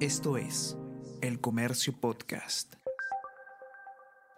[0.00, 0.76] Esto es
[1.22, 2.74] El Comercio Podcast.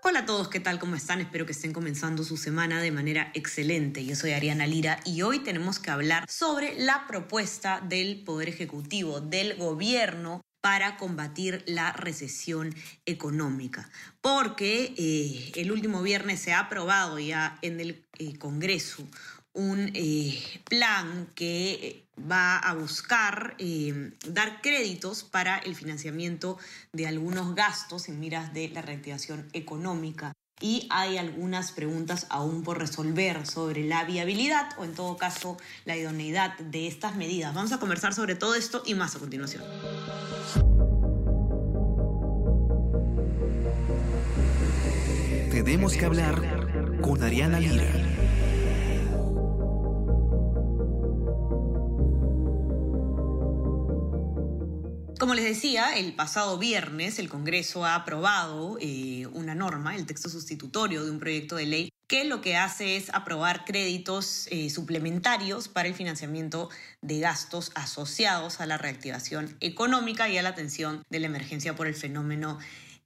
[0.04, 0.78] Hola a todos, ¿qué tal?
[0.78, 1.20] ¿Cómo están?
[1.20, 4.04] Espero que estén comenzando su semana de manera excelente.
[4.04, 9.20] Yo soy Ariana Lira y hoy tenemos que hablar sobre la propuesta del Poder Ejecutivo,
[9.20, 12.72] del gobierno para combatir la recesión
[13.04, 13.90] económica.
[14.20, 19.08] Porque eh, el último viernes se ha aprobado ya en el eh, Congreso
[19.58, 26.58] un eh, plan que va a buscar eh, dar créditos para el financiamiento
[26.92, 30.32] de algunos gastos en miras de la reactivación económica.
[30.60, 35.96] Y hay algunas preguntas aún por resolver sobre la viabilidad o en todo caso la
[35.96, 37.52] idoneidad de estas medidas.
[37.52, 39.64] Vamos a conversar sobre todo esto y más a continuación.
[45.50, 48.07] Tenemos que hablar con Ariana Lira.
[55.38, 61.04] Les decía, el pasado viernes el Congreso ha aprobado eh, una norma, el texto sustitutorio
[61.04, 65.86] de un proyecto de ley, que lo que hace es aprobar créditos eh, suplementarios para
[65.86, 66.70] el financiamiento
[67.02, 71.86] de gastos asociados a la reactivación económica y a la atención de la emergencia por
[71.86, 72.58] el fenómeno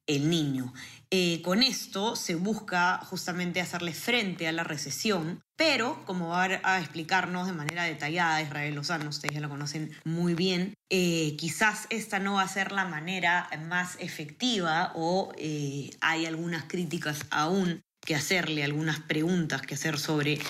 [0.06, 0.72] el niño.
[1.10, 6.80] Eh, con esto se busca justamente hacerle frente a la recesión, pero como va a
[6.80, 12.18] explicarnos de manera detallada Israel Lozano, ustedes ya lo conocen muy bien, eh, quizás esta
[12.18, 18.14] no va a ser la manera más efectiva o eh, hay algunas críticas aún que
[18.14, 20.40] hacerle, algunas preguntas que hacer sobre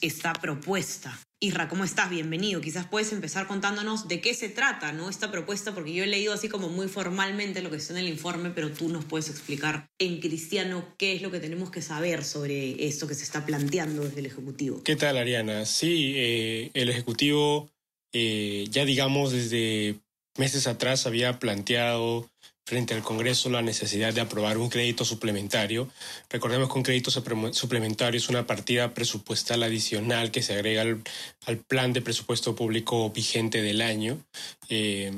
[0.00, 1.16] esta propuesta.
[1.38, 2.08] Isra, ¿cómo estás?
[2.08, 2.62] Bienvenido.
[2.62, 5.10] Quizás puedes empezar contándonos de qué se trata, ¿no?
[5.10, 8.08] Esta propuesta, porque yo he leído así como muy formalmente lo que está en el
[8.08, 12.24] informe, pero tú nos puedes explicar en cristiano qué es lo que tenemos que saber
[12.24, 14.82] sobre esto que se está planteando desde el Ejecutivo.
[14.82, 15.66] ¿Qué tal, Ariana?
[15.66, 17.70] Sí, eh, el Ejecutivo
[18.14, 19.96] eh, ya digamos desde
[20.38, 22.28] meses atrás había planteado
[22.64, 25.88] frente al Congreso la necesidad de aprobar un crédito suplementario.
[26.28, 31.92] Recordemos que un crédito suplementario es una partida presupuestal adicional que se agrega al, plan
[31.92, 34.18] de presupuesto público vigente del año.
[34.68, 35.12] Eh,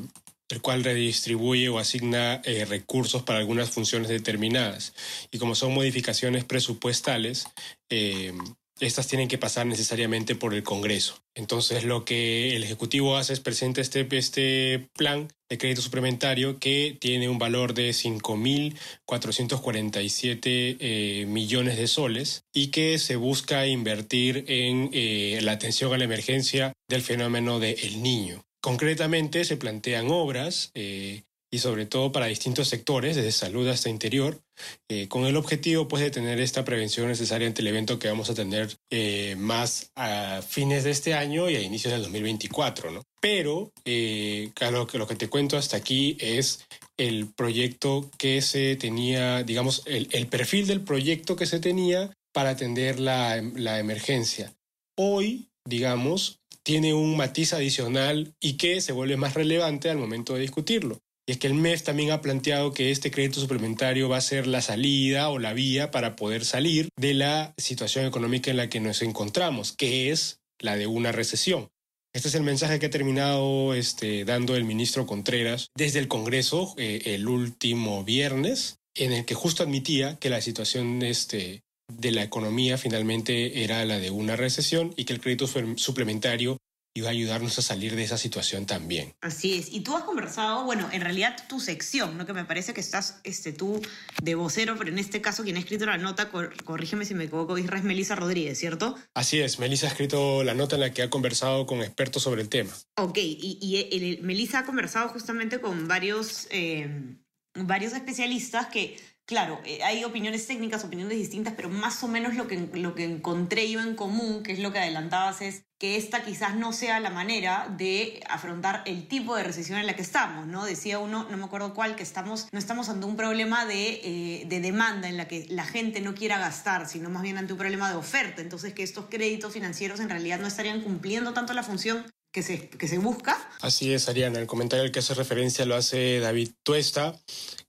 [0.51, 4.95] el cual redistribuye o asigna eh, recursos para algunas funciones determinadas.
[5.31, 7.47] Y como son modificaciones presupuestales,
[7.91, 8.33] eh,
[8.81, 11.19] estas tienen que pasar necesariamente por el Congreso.
[11.35, 16.97] Entonces lo que el Ejecutivo hace es presentar este, este plan de crédito suplementario que
[17.01, 24.91] tiene un valor de 5.447 eh, millones de soles y que se busca invertir en
[24.93, 28.43] eh, la atención a la emergencia del fenómeno del Niño.
[28.61, 34.41] Concretamente se plantean obras eh, y sobre todo para distintos sectores, desde salud hasta interior,
[34.89, 38.29] eh, con el objetivo pues, de tener esta prevención necesaria ante el evento que vamos
[38.29, 42.91] a tener eh, más a fines de este año y a inicios del 2024.
[42.91, 43.03] ¿no?
[43.21, 46.67] Pero, eh, claro, que lo que te cuento hasta aquí es
[46.97, 52.51] el proyecto que se tenía, digamos, el, el perfil del proyecto que se tenía para
[52.51, 54.53] atender la, la emergencia.
[54.97, 60.41] Hoy, digamos, tiene un matiz adicional y que se vuelve más relevante al momento de
[60.41, 61.01] discutirlo.
[61.29, 64.47] Y es que el MEF también ha planteado que este crédito suplementario va a ser
[64.47, 68.81] la salida o la vía para poder salir de la situación económica en la que
[68.81, 71.69] nos encontramos, que es la de una recesión.
[72.15, 76.75] Este es el mensaje que ha terminado este, dando el ministro Contreras desde el Congreso
[76.79, 81.61] eh, el último viernes, en el que justo admitía que la situación este,
[81.93, 85.47] de la economía finalmente era la de una recesión y que el crédito
[85.77, 86.57] suplementario
[86.99, 89.15] iba a ayudarnos a salir de esa situación también.
[89.21, 89.73] Así es.
[89.73, 92.27] Y tú has conversado, bueno, en realidad tu sección, ¿no?
[92.27, 93.81] Que me parece que estás este, tú
[94.23, 97.57] de vocero, pero en este caso quien ha escrito la nota, corrígeme si me equivoco,
[97.57, 98.97] es Melissa Rodríguez, ¿cierto?
[99.15, 102.43] Así es, Melissa ha escrito la nota en la que ha conversado con expertos sobre
[102.43, 102.73] el tema.
[102.97, 107.17] Ok, y, y Melissa ha conversado justamente con varios, eh,
[107.55, 108.97] varios especialistas que
[109.29, 113.05] claro, eh, hay opiniones técnicas, opiniones distintas, pero más o menos lo que, lo que
[113.05, 116.99] encontré yo en común, que es lo que adelantabas, es que esta quizás no sea
[116.99, 120.65] la manera de afrontar el tipo de recesión en la que estamos, ¿no?
[120.65, 124.45] Decía uno, no me acuerdo cuál, que estamos, no estamos ante un problema de, eh,
[124.47, 127.59] de demanda en la que la gente no quiera gastar, sino más bien ante un
[127.59, 128.41] problema de oferta.
[128.41, 132.71] Entonces, que estos créditos financieros en realidad no estarían cumpliendo tanto la función que se,
[132.71, 133.39] que se busca.
[133.61, 134.39] Así es, Ariana.
[134.39, 137.15] El comentario al que hace referencia lo hace David Tuesta,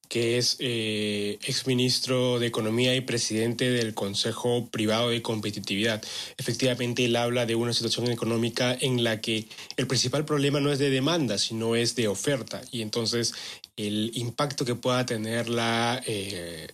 [0.09, 6.03] que es eh, exministro de Economía y presidente del Consejo Privado de Competitividad.
[6.37, 9.45] Efectivamente, él habla de una situación económica en la que
[9.77, 12.61] el principal problema no es de demanda, sino es de oferta.
[12.71, 13.35] Y entonces
[13.77, 15.47] el impacto que pueda tener.
[16.05, 16.67] Eh,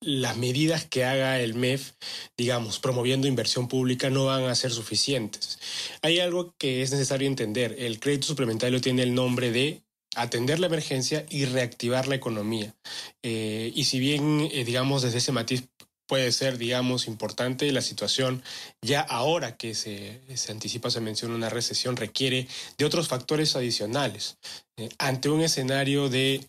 [0.00, 1.92] las medidas que haga el MEF,
[2.36, 5.58] digamos, promoviendo inversión pública, no van a ser suficientes.
[6.02, 7.74] Hay algo que es necesario entender.
[7.78, 9.82] El crédito suplementario tiene el nombre de
[10.16, 12.74] atender la emergencia y reactivar la economía.
[13.22, 15.68] Eh, y si bien, eh, digamos, desde ese matiz
[16.06, 17.70] puede ser, digamos, importante.
[17.70, 18.42] La situación
[18.80, 24.38] ya ahora que se, se anticipa, se menciona una recesión, requiere de otros factores adicionales.
[24.78, 26.48] Eh, ante un escenario de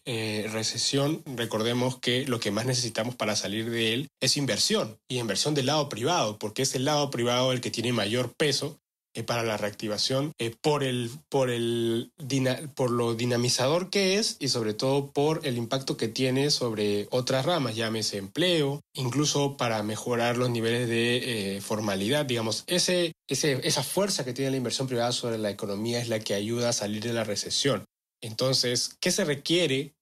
[0.54, 5.56] recesión, recordemos que lo que más necesitamos para salir de él es inversión, y inversión
[5.56, 8.80] del lado privado, porque es el lado privado el que tiene mayor peso
[9.16, 12.12] eh, para la reactivación eh, por, el, por, el,
[12.76, 17.44] por lo dinamizador que es y sobre todo por el impacto que tiene sobre otras
[17.44, 22.28] ramas, llámese empleo, incluso para mejorar los niveles de eh, formalidad.
[22.28, 26.20] Digamos, ese, ese, esa fuerza que tiene la inversión privada sobre la economía es la
[26.20, 27.86] que ayuda a salir de la recesión.
[28.22, 29.96] Entonces, ¿qué se requiere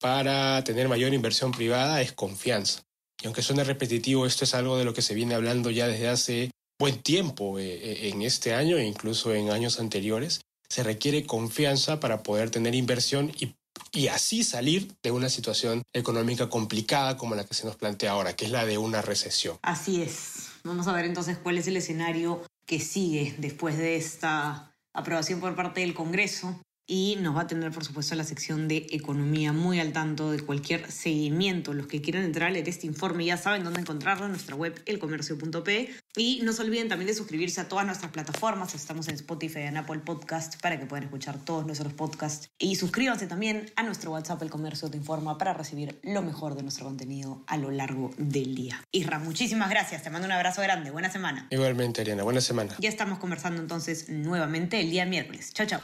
[0.00, 2.00] para tener mayor inversión privada?
[2.00, 2.82] Es confianza.
[3.22, 6.08] Y aunque suene repetitivo, esto es algo de lo que se viene hablando ya desde
[6.08, 11.26] hace buen tiempo eh, eh, en este año e incluso en años anteriores, se requiere
[11.26, 13.54] confianza para poder tener inversión y,
[13.92, 18.34] y así salir de una situación económica complicada como la que se nos plantea ahora,
[18.34, 19.58] que es la de una recesión.
[19.62, 20.48] Así es.
[20.64, 25.54] Vamos a ver entonces cuál es el escenario que sigue después de esta aprobación por
[25.54, 29.80] parte del Congreso y nos va a tener, por supuesto, la sección de economía muy
[29.80, 31.72] al tanto de cualquier seguimiento.
[31.72, 34.82] Los que quieran entrar a leer este informe ya saben dónde encontrarlo en nuestra web
[34.86, 35.94] elcomercio.p.
[36.16, 38.74] Y no se olviden también de suscribirse a todas nuestras plataformas.
[38.74, 42.50] Estamos en Spotify en Apple Podcast para que puedan escuchar todos nuestros podcasts.
[42.58, 46.62] Y suscríbanse también a nuestro WhatsApp El Comercio Te Informa para recibir lo mejor de
[46.62, 48.84] nuestro contenido a lo largo del día.
[48.92, 50.02] Isra, muchísimas gracias.
[50.02, 50.90] Te mando un abrazo grande.
[50.90, 51.46] Buena semana.
[51.50, 52.22] Igualmente, Ariana.
[52.22, 52.74] Buena semana.
[52.78, 55.52] Ya estamos conversando entonces nuevamente el día miércoles.
[55.52, 55.80] Chao, chao.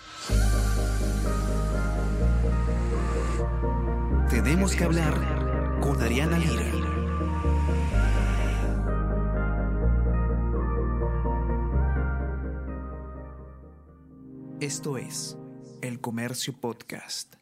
[4.51, 6.73] Tenemos que hablar con Ariana Lira.
[14.61, 15.39] Esto es
[15.83, 17.40] El Comercio Podcast.